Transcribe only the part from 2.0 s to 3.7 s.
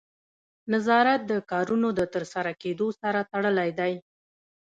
ترسره کیدو سره تړلی